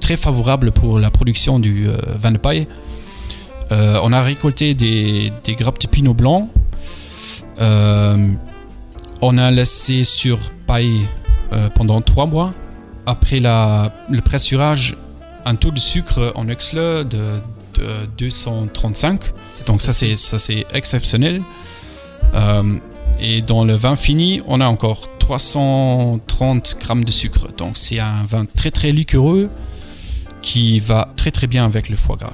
très 0.00 0.16
favorable 0.16 0.72
pour 0.72 0.98
la 0.98 1.10
production 1.10 1.58
du 1.58 1.88
vin 2.18 2.32
de 2.32 2.38
paille. 2.38 2.66
On 3.70 4.12
a 4.12 4.22
récolté 4.22 4.74
des, 4.74 5.30
des 5.44 5.54
grappes 5.54 5.80
de 5.80 5.86
pinot 5.86 6.14
blanc. 6.14 6.48
On 7.58 9.38
a 9.38 9.50
laissé 9.50 10.04
sur 10.04 10.38
paille 10.66 11.06
euh, 11.52 11.68
pendant 11.74 12.00
trois 12.00 12.26
mois. 12.26 12.52
Après 13.06 13.40
la, 13.40 13.92
le 14.08 14.20
pressurage, 14.20 14.96
un 15.44 15.54
taux 15.54 15.70
de 15.70 15.78
sucre 15.78 16.32
en 16.34 16.48
Exle 16.48 17.06
de, 17.08 17.40
de 17.74 18.06
235. 18.18 19.20
C'est 19.50 19.66
Donc 19.66 19.80
ça 19.80 19.92
c'est 19.92 20.16
ça 20.16 20.38
c'est 20.38 20.66
exceptionnel. 20.72 21.42
Euh, 22.34 22.76
et 23.18 23.42
dans 23.42 23.64
le 23.64 23.74
vin 23.74 23.96
fini, 23.96 24.40
on 24.46 24.60
a 24.60 24.66
encore 24.66 25.08
330 25.18 26.76
grammes 26.80 27.04
de 27.04 27.10
sucre. 27.10 27.48
Donc 27.56 27.76
c'est 27.76 27.98
un 27.98 28.24
vin 28.28 28.44
très 28.44 28.70
très 28.70 28.92
liquoreux 28.92 29.50
qui 30.42 30.78
va 30.80 31.12
très 31.16 31.30
très 31.30 31.46
bien 31.46 31.64
avec 31.64 31.88
le 31.88 31.96
foie 31.96 32.16
gras. 32.16 32.32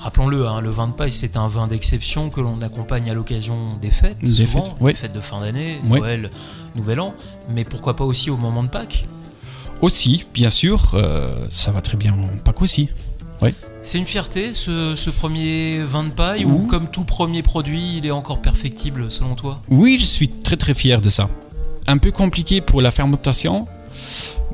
Rappelons-le, 0.00 0.46
hein, 0.46 0.60
le 0.62 0.70
vin 0.70 0.88
de 0.88 0.92
paille, 0.92 1.12
c'est 1.12 1.36
un 1.36 1.46
vin 1.46 1.66
d'exception 1.66 2.30
que 2.30 2.40
l'on 2.40 2.62
accompagne 2.62 3.10
à 3.10 3.14
l'occasion 3.14 3.76
des 3.82 3.90
fêtes, 3.90 4.18
Des 4.18 4.46
souvent, 4.46 4.64
fêtes, 4.64 4.74
oui. 4.80 4.92
des 4.92 4.98
fêtes 4.98 5.12
de 5.12 5.20
fin 5.20 5.40
d'année, 5.40 5.78
Oui. 5.90 5.98
Noël, 6.00 6.30
Nouvel 6.74 7.00
An, 7.00 7.14
mais 7.50 7.64
pourquoi 7.64 7.96
pas 7.96 8.04
aussi 8.04 8.30
au 8.30 8.36
moment 8.38 8.62
de 8.62 8.68
Pâques? 8.68 9.06
Aussi, 9.82 10.24
bien 10.32 10.48
sûr, 10.50 10.92
euh, 10.94 11.46
ça 11.50 11.70
va 11.70 11.82
très 11.82 11.96
bien 11.98 12.12
en 12.14 12.28
Pâques 12.42 12.62
aussi. 12.62 12.88
C'est 13.82 13.96
une 13.96 14.04
fierté, 14.04 14.50
ce, 14.52 14.94
ce 14.94 15.08
premier 15.08 15.78
vin 15.84 16.04
de 16.04 16.10
paille, 16.10 16.44
ou 16.44 16.66
comme 16.66 16.88
tout 16.88 17.04
premier 17.04 17.42
produit, 17.42 17.96
il 17.96 18.04
est 18.06 18.10
encore 18.10 18.42
perfectible 18.42 19.10
selon 19.10 19.34
toi? 19.34 19.62
Oui, 19.70 19.96
je 19.98 20.04
suis 20.04 20.28
très 20.28 20.56
très 20.58 20.74
fier 20.74 21.00
de 21.00 21.08
ça. 21.08 21.30
Un 21.86 21.96
peu 21.96 22.10
compliqué 22.10 22.60
pour 22.60 22.82
la 22.82 22.90
fermentation, 22.90 23.66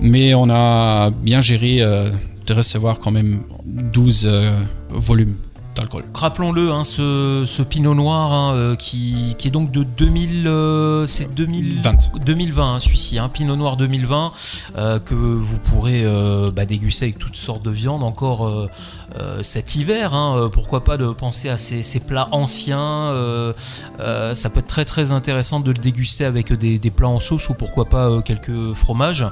mais 0.00 0.32
on 0.34 0.48
a 0.48 1.10
bien 1.10 1.40
géré 1.42 1.78
euh, 1.80 2.08
de 2.46 2.54
recevoir 2.54 2.98
quand 2.98 3.10
même 3.10 3.42
12 3.64 4.22
euh, 4.24 4.50
volumes 4.90 5.36
d'alcool. 5.74 6.04
Rappelons-le, 6.14 6.72
hein, 6.72 6.84
ce, 6.84 7.44
ce 7.46 7.62
pinot 7.62 7.94
noir 7.94 8.32
hein, 8.32 8.54
euh, 8.54 8.76
qui, 8.76 9.34
qui 9.38 9.48
est 9.48 9.50
donc 9.50 9.70
de 9.70 9.82
2000, 9.82 10.48
euh, 10.48 11.06
c'est 11.06 11.32
2000 11.34 11.80
20. 11.82 12.18
2020, 12.24 12.74
hein, 12.74 12.80
celui-ci, 12.80 13.18
hein, 13.18 13.28
pinot 13.28 13.56
noir 13.56 13.76
2020, 13.76 14.32
euh, 14.76 14.98
que 14.98 15.14
vous 15.14 15.58
pourrez 15.60 16.02
euh, 16.04 16.50
bah, 16.50 16.64
déguster 16.64 17.06
avec 17.06 17.18
toutes 17.18 17.36
sortes 17.36 17.62
de 17.62 17.70
viandes 17.70 18.02
encore 18.02 18.68
euh, 19.14 19.42
cet 19.42 19.76
hiver. 19.76 20.14
hein, 20.14 20.36
euh, 20.36 20.48
pourquoi 20.48 20.82
pas 20.84 20.96
de 20.96 21.08
penser 21.08 21.48
à 21.48 21.56
ces, 21.56 21.82
ces 21.82 22.00
plats 22.00 22.28
anciens 22.32 22.80
euh, 23.12 23.52
euh, 24.00 24.34
Ça 24.34 24.50
peut 24.50 24.60
être 24.60 24.66
très 24.66 24.84
très 24.84 25.12
intéressant 25.12 25.60
de 25.60 25.70
le 25.70 25.78
déguster 25.78 26.25
avec 26.25 26.52
des, 26.52 26.78
des 26.78 26.90
plats 26.90 27.08
en 27.08 27.20
sauce 27.20 27.48
ou 27.48 27.54
pourquoi 27.54 27.84
pas 27.86 28.20
quelques 28.22 28.75
fromages. 28.75 29.25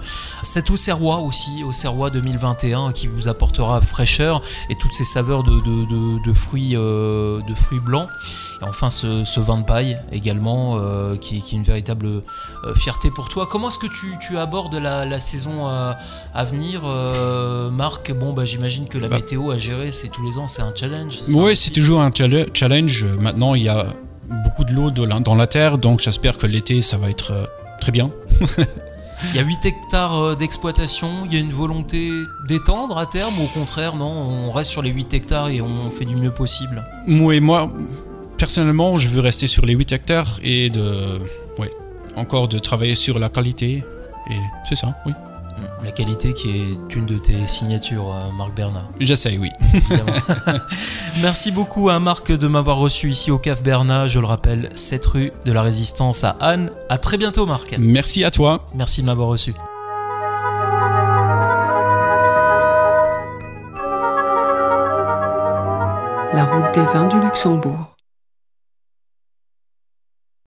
Cet 0.43 0.71
Auxerrois 0.71 1.19
aussi, 1.19 1.65
Auxerrois 1.65 2.11
2021, 2.11 2.93
qui 2.93 3.07
vous 3.09 3.29
apportera 3.29 3.81
fraîcheur 3.81 4.43
et 4.71 4.77
toutes 4.77 4.93
ces 4.93 5.05
saveurs 5.05 5.43
de, 5.43 5.53
de- 5.61 5.85
de- 5.87 6.25
de 6.25 6.33
fruits, 6.33 6.75
de 6.75 7.55
fruits 7.55 7.81
blancs. 7.81 8.09
Et 8.63 8.65
enfin 8.67 8.89
ce, 8.89 9.25
ce 9.25 9.41
vin 9.41 9.59
de 9.59 9.65
paille 9.65 9.99
également, 10.13 10.79
qui, 11.21 11.43
qui 11.43 11.55
est 11.57 11.59
une 11.59 11.65
véritable 11.65 12.23
fierté 12.77 13.11
pour 13.11 13.29
toi. 13.29 13.47
Comment 13.51 13.69
est-ce 13.69 13.79
que 13.79 13.89
tu, 13.89 14.15
tu 14.21 14.39
abordes 14.39 14.75
la, 14.77 15.05
la 15.05 15.19
saison 15.21 15.67
à, 15.67 15.97
à 16.35 16.45
venir, 16.45 16.83
Marc? 17.73 18.13
Bon, 18.13 18.33
bah, 18.33 18.45
j'imagine 18.45 18.87
que 18.89 18.99
la 18.99 19.09
Bah. 19.09 19.17
météo 19.17 19.51
à 19.51 19.59
gérer, 19.65 19.91
c'est 19.91 20.09
tous 20.09 20.23
les 20.23 20.39
ans, 20.39 20.47
c'est 20.47 20.63
un 20.63 20.75
challenge. 20.75 21.21
Oui, 21.35 21.57
c'est 21.57 21.71
toujours 21.71 22.01
un 22.03 22.11
challenge. 22.13 23.05
Maintenant, 23.19 23.55
il 23.55 23.63
y 23.63 23.69
a 23.69 23.87
beaucoup 24.29 24.65
de 24.65 24.73
l'eau 24.73 24.91
dans 24.91 25.35
la 25.35 25.47
terre, 25.47 25.79
donc 25.79 26.01
j'espère 26.01 26.37
que 26.37 26.47
l'été, 26.47 26.83
ça 26.83 26.99
va 26.99 27.09
être 27.11 27.33
euh, 27.33 27.45
très 27.81 27.93
bien. 27.93 28.11
Il 29.31 29.37
y 29.37 29.39
a 29.39 29.43
8 29.43 29.65
hectares 29.65 30.19
euh, 30.19 30.35
d'exploitation, 30.35 31.25
il 31.25 31.33
y 31.33 31.37
a 31.37 31.41
une 31.41 31.53
volonté 31.53 32.11
d'étendre 32.47 32.99
à 32.99 33.07
terme, 33.07 33.41
ou 33.41 33.45
au 33.45 33.59
contraire, 33.59 33.97
non, 33.97 34.11
on 34.11 34.53
reste 34.53 34.71
sur 34.71 34.83
les 34.83 34.91
8 34.91 35.15
hectares 35.15 35.49
et 35.49 35.63
on 35.63 35.91
fait 35.91 36.05
du 36.05 36.15
mieux 36.15 36.31
possible? 36.31 36.85
Moi, 37.07 37.37
et 37.37 37.41
moi, 37.41 37.73
personnellement, 38.37 38.99
je 38.99 39.09
veux 39.09 39.21
rester 39.21 39.47
sur 39.47 39.65
les 39.65 39.73
8 39.73 39.93
hectares 39.93 40.41
et 40.43 40.69
de, 40.69 41.21
ouais, 41.59 41.71
encore 42.17 42.49
de 42.49 42.59
travailler 42.59 42.97
sur 42.97 43.19
la 43.19 43.31
qualité. 43.31 43.83
Et 44.31 44.39
c'est 44.69 44.77
ça, 44.77 44.95
oui. 45.07 45.13
La 45.85 45.93
qualité 45.93 46.33
qui 46.33 46.49
est 46.49 46.95
une 46.97 47.05
de 47.05 47.19
tes 47.19 47.47
signatures, 47.47 48.11
euh, 48.11 48.31
Marc 48.33 48.55
Bernard. 48.55 48.89
J'essaye, 49.01 49.37
oui. 49.37 49.51
Merci 51.23 51.53
beaucoup 51.53 51.91
à 51.91 52.01
Marc 52.01 52.33
de 52.33 52.49
m'avoir 52.49 52.79
reçu 52.79 53.11
ici 53.11 53.31
au 53.31 53.39
CAF 53.39 53.63
Bernat, 53.63 54.09
je 54.09 54.19
le 54.19 54.25
rappelle, 54.25 54.71
7 54.75 55.07
rue 55.07 55.33
de 55.45 55.53
la 55.53 55.61
Résistance 55.61 56.25
à 56.25 56.37
Anne. 56.41 56.71
À 56.89 56.97
très 56.97 57.19
bientôt 57.19 57.45
Marc. 57.45 57.77
Merci 57.79 58.25
à 58.25 58.31
toi. 58.31 58.67
Merci 58.75 59.03
de 59.03 59.07
m'avoir 59.07 59.29
reçu. 59.29 59.53
La 66.33 66.45
route 66.45 66.75
des 66.75 66.85
vins 66.85 67.09
du 67.09 67.21
Luxembourg. 67.21 67.94